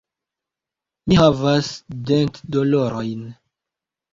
[1.11, 1.69] Mi havas
[2.09, 3.25] dentdolorojn.